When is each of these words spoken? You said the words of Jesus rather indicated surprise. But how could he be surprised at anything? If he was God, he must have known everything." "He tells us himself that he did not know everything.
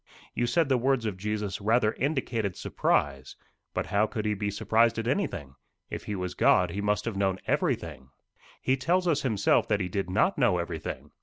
You 0.33 0.47
said 0.47 0.67
the 0.67 0.79
words 0.79 1.05
of 1.05 1.15
Jesus 1.15 1.61
rather 1.61 1.93
indicated 1.93 2.55
surprise. 2.55 3.35
But 3.71 3.85
how 3.85 4.07
could 4.07 4.25
he 4.25 4.33
be 4.33 4.49
surprised 4.49 4.97
at 4.97 5.07
anything? 5.07 5.53
If 5.91 6.05
he 6.05 6.15
was 6.15 6.33
God, 6.33 6.71
he 6.71 6.81
must 6.81 7.05
have 7.05 7.15
known 7.15 7.37
everything." 7.45 8.09
"He 8.63 8.77
tells 8.77 9.07
us 9.07 9.21
himself 9.21 9.67
that 9.67 9.79
he 9.79 9.89
did 9.89 10.09
not 10.09 10.39
know 10.39 10.57
everything. 10.57 11.11